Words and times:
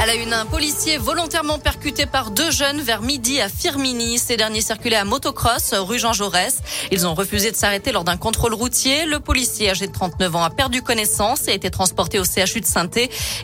À 0.00 0.06
la 0.06 0.14
une, 0.14 0.32
un 0.32 0.46
policier 0.46 0.96
volontairement 0.96 1.58
percuté 1.58 2.06
par 2.06 2.30
deux 2.30 2.52
jeunes 2.52 2.80
vers 2.80 3.02
midi 3.02 3.40
à 3.40 3.48
Firmini. 3.48 4.16
Ces 4.16 4.36
derniers 4.36 4.60
circulaient 4.60 4.94
à 4.94 5.04
motocross, 5.04 5.74
rue 5.74 5.98
Jean 5.98 6.12
Jaurès. 6.12 6.58
Ils 6.92 7.04
ont 7.04 7.14
refusé 7.14 7.50
de 7.50 7.56
s'arrêter 7.56 7.90
lors 7.90 8.04
d'un 8.04 8.16
contrôle 8.16 8.54
routier. 8.54 9.06
Le 9.06 9.18
policier 9.18 9.70
âgé 9.70 9.88
de 9.88 9.92
39 9.92 10.36
ans 10.36 10.44
a 10.44 10.50
perdu 10.50 10.82
connaissance 10.82 11.48
et 11.48 11.50
a 11.50 11.54
été 11.54 11.68
transporté 11.68 12.20
au 12.20 12.22
CHU 12.22 12.60
de 12.60 12.64
saint 12.64 12.88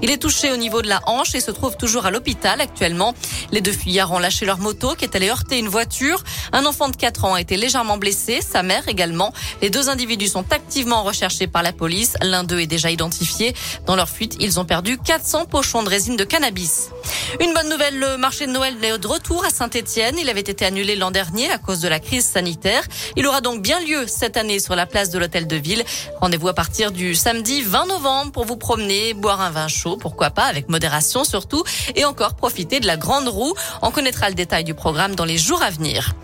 Il 0.00 0.12
est 0.12 0.18
touché 0.18 0.52
au 0.52 0.56
niveau 0.56 0.80
de 0.80 0.88
la 0.88 1.00
hanche 1.06 1.34
et 1.34 1.40
se 1.40 1.50
trouve 1.50 1.76
toujours 1.76 2.06
à 2.06 2.12
l'hôpital 2.12 2.60
actuellement. 2.60 3.14
Les 3.50 3.60
deux 3.60 3.72
fuyards 3.72 4.12
ont 4.12 4.20
lâché 4.20 4.46
leur 4.46 4.58
moto 4.58 4.94
qui 4.94 5.06
est 5.06 5.16
allée 5.16 5.30
heurter 5.30 5.58
une 5.58 5.68
voiture. 5.68 6.22
Un 6.52 6.66
enfant 6.66 6.88
de 6.88 6.94
4 6.94 7.24
ans 7.24 7.34
a 7.34 7.40
été 7.40 7.56
légèrement 7.56 7.96
blessé, 7.96 8.40
sa 8.40 8.62
mère 8.62 8.86
également. 8.86 9.32
Les 9.60 9.70
deux 9.70 9.88
individus 9.88 10.28
sont 10.28 10.44
activement 10.52 11.02
recherchés 11.02 11.48
par 11.48 11.64
la 11.64 11.72
police. 11.72 12.14
L'un 12.22 12.44
d'eux 12.44 12.60
est 12.60 12.68
déjà 12.68 12.92
identifié. 12.92 13.54
Dans 13.86 13.96
leur 13.96 14.08
fuite, 14.08 14.36
ils 14.38 14.60
ont 14.60 14.64
perdu 14.64 14.98
400 14.98 15.46
pochons 15.46 15.82
de 15.82 15.88
résine 15.88 16.14
de 16.14 16.22
cannabis 16.22 16.43
cannabis 16.44 17.03
une 17.40 17.52
bonne 17.52 17.68
nouvelle, 17.68 17.98
le 17.98 18.16
marché 18.16 18.46
de 18.46 18.52
Noël 18.52 18.76
est 18.82 18.98
de 18.98 19.06
retour 19.06 19.44
à 19.44 19.50
Saint-Etienne. 19.50 20.16
Il 20.18 20.28
avait 20.28 20.40
été 20.40 20.64
annulé 20.64 20.94
l'an 20.94 21.10
dernier 21.10 21.50
à 21.50 21.58
cause 21.58 21.80
de 21.80 21.88
la 21.88 21.98
crise 21.98 22.24
sanitaire. 22.24 22.82
Il 23.16 23.26
aura 23.26 23.40
donc 23.40 23.60
bien 23.60 23.80
lieu 23.80 24.06
cette 24.06 24.36
année 24.36 24.60
sur 24.60 24.76
la 24.76 24.86
place 24.86 25.10
de 25.10 25.18
l'Hôtel 25.18 25.46
de 25.46 25.56
Ville. 25.56 25.84
Rendez-vous 26.20 26.48
à 26.48 26.54
partir 26.54 26.92
du 26.92 27.14
samedi 27.14 27.62
20 27.62 27.86
novembre 27.86 28.32
pour 28.32 28.44
vous 28.44 28.56
promener, 28.56 29.14
boire 29.14 29.40
un 29.40 29.50
vin 29.50 29.68
chaud, 29.68 29.96
pourquoi 29.96 30.30
pas, 30.30 30.44
avec 30.44 30.68
modération 30.68 31.24
surtout, 31.24 31.64
et 31.96 32.04
encore 32.04 32.34
profiter 32.34 32.78
de 32.78 32.86
la 32.86 32.96
grande 32.96 33.28
roue. 33.28 33.54
On 33.82 33.90
connaîtra 33.90 34.28
le 34.28 34.34
détail 34.34 34.64
du 34.64 34.74
programme 34.74 35.14
dans 35.14 35.24
les 35.24 35.38
jours 35.38 35.62
à 35.62 35.70
venir. 35.70 36.14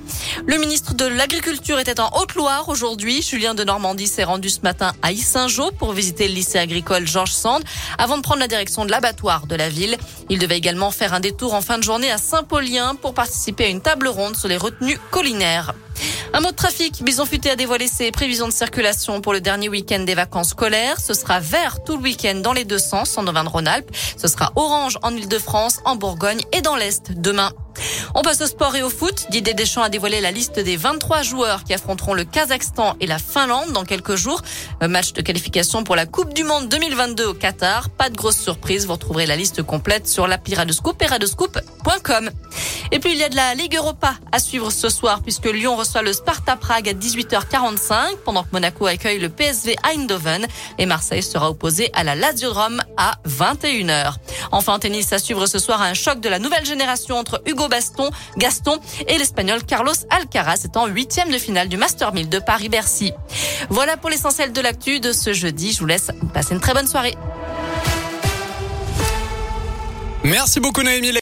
Le 0.46 0.58
ministre 0.58 0.94
de 0.94 1.06
l'Agriculture 1.06 1.78
était 1.78 2.00
en 2.00 2.10
Haute-Loire 2.20 2.68
aujourd'hui. 2.68 3.22
Julien 3.22 3.54
de 3.54 3.64
Normandie 3.64 4.06
s'est 4.06 4.24
rendu 4.24 4.48
ce 4.48 4.60
matin 4.60 4.92
à 5.02 5.12
Issingeau 5.12 5.70
pour 5.72 5.92
visiter 5.92 6.28
le 6.28 6.34
lycée 6.34 6.58
agricole 6.58 7.06
Georges 7.06 7.32
Sand 7.32 7.62
avant 7.98 8.16
de 8.16 8.22
prendre 8.22 8.40
la 8.40 8.48
direction 8.48 8.84
de 8.84 8.90
l'abattoir 8.90 9.46
de 9.46 9.54
la 9.56 9.68
ville. 9.68 9.96
Il 10.28 10.38
devait 10.38 10.58
également 10.58 10.90
faire 11.00 11.14
un 11.14 11.20
détour 11.20 11.54
en 11.54 11.62
fin 11.62 11.78
de 11.78 11.82
journée 11.82 12.10
à 12.10 12.18
Saint-Paulien 12.18 12.94
pour 12.94 13.14
participer 13.14 13.64
à 13.64 13.68
une 13.68 13.80
table 13.80 14.06
ronde 14.06 14.36
sur 14.36 14.48
les 14.48 14.58
retenues 14.58 14.98
collinaires. 15.10 15.72
Un 16.34 16.40
mot 16.40 16.50
de 16.50 16.56
trafic. 16.56 17.02
Bison 17.02 17.24
Futé 17.24 17.48
a 17.48 17.56
dévoilé 17.56 17.88
ses 17.88 18.10
prévisions 18.10 18.46
de 18.46 18.52
circulation 18.52 19.22
pour 19.22 19.32
le 19.32 19.40
dernier 19.40 19.70
week-end 19.70 20.00
des 20.00 20.14
vacances 20.14 20.50
scolaires. 20.50 21.00
Ce 21.00 21.14
sera 21.14 21.40
vert 21.40 21.82
tout 21.84 21.96
le 21.96 22.02
week-end 22.02 22.34
dans 22.34 22.52
les 22.52 22.66
deux 22.66 22.78
sens 22.78 23.16
en 23.16 23.26
Auvergne-Rhône-Alpes. 23.26 23.90
Ce 24.18 24.28
sera 24.28 24.52
orange 24.56 24.98
en 25.00 25.16
Ile-de-France, 25.16 25.78
en 25.86 25.96
Bourgogne 25.96 26.42
et 26.52 26.60
dans 26.60 26.76
l'Est 26.76 27.12
demain. 27.12 27.50
On 28.14 28.22
passe 28.22 28.40
au 28.40 28.46
sport 28.46 28.74
et 28.76 28.82
au 28.82 28.90
foot. 28.90 29.26
Didier 29.30 29.54
Deschamps 29.54 29.82
a 29.82 29.88
dévoilé 29.88 30.20
la 30.20 30.30
liste 30.30 30.58
des 30.58 30.76
23 30.76 31.22
joueurs 31.22 31.64
qui 31.64 31.74
affronteront 31.74 32.14
le 32.14 32.24
Kazakhstan 32.24 32.96
et 33.00 33.06
la 33.06 33.18
Finlande 33.18 33.72
dans 33.72 33.84
quelques 33.84 34.16
jours. 34.16 34.42
Un 34.80 34.88
match 34.88 35.12
de 35.12 35.22
qualification 35.22 35.84
pour 35.84 35.96
la 35.96 36.06
Coupe 36.06 36.34
du 36.34 36.44
Monde 36.44 36.68
2022 36.68 37.26
au 37.26 37.34
Qatar. 37.34 37.90
Pas 37.90 38.10
de 38.10 38.16
grosse 38.16 38.38
surprise. 38.38 38.86
Vous 38.86 38.92
retrouverez 38.92 39.26
la 39.26 39.36
liste 39.36 39.62
complète 39.62 40.08
sur 40.08 40.26
l'appli 40.26 40.54
Radescoop 40.54 41.02
et. 41.02 42.30
Et 42.92 42.98
puis 42.98 43.12
il 43.12 43.18
y 43.18 43.24
a 43.24 43.28
de 43.28 43.36
la 43.36 43.54
Ligue 43.54 43.76
Europa 43.76 44.14
à 44.32 44.38
suivre 44.38 44.70
ce 44.70 44.88
soir 44.88 45.22
puisque 45.22 45.46
Lyon 45.46 45.76
reçoit 45.76 46.02
le 46.02 46.12
Sparta 46.12 46.56
Prague 46.56 46.88
à 46.88 46.92
18h45 46.92 48.16
pendant 48.24 48.42
que 48.42 48.48
Monaco 48.52 48.86
accueille 48.86 49.18
le 49.18 49.28
PSV 49.28 49.76
Eindhoven 49.94 50.46
et 50.78 50.86
Marseille 50.86 51.22
sera 51.22 51.50
opposé 51.50 51.90
à 51.92 52.02
la 52.04 52.14
Lazio 52.14 52.52
Rome 52.52 52.82
à 52.96 53.14
21h. 53.28 54.14
Enfin 54.50 54.78
tennis 54.78 55.12
à 55.12 55.18
suivre 55.18 55.46
ce 55.46 55.58
soir 55.58 55.82
un 55.82 55.94
choc 55.94 56.20
de 56.20 56.28
la 56.28 56.38
nouvelle 56.38 56.66
génération 56.66 57.16
entre 57.16 57.42
Hugo 57.46 57.68
Baston, 57.68 57.99
Gaston 58.36 58.78
et 59.06 59.18
l'Espagnol 59.18 59.62
Carlos 59.64 59.92
Alcaraz 60.10 60.62
est 60.64 60.76
en 60.76 60.86
huitième 60.86 61.30
de 61.30 61.38
finale 61.38 61.68
du 61.68 61.76
Master 61.76 62.12
1000 62.12 62.28
de 62.28 62.38
Paris-Bercy. 62.38 63.12
Voilà 63.68 63.96
pour 63.96 64.10
l'essentiel 64.10 64.52
de 64.52 64.60
l'actu 64.60 65.00
de 65.00 65.12
ce 65.12 65.32
jeudi. 65.32 65.72
Je 65.72 65.80
vous 65.80 65.86
laisse 65.86 66.10
passer 66.32 66.54
une 66.54 66.60
très 66.60 66.74
bonne 66.74 66.86
soirée. 66.86 67.16
Merci 70.22 70.60
beaucoup 70.60 70.82
Noémie. 70.82 71.12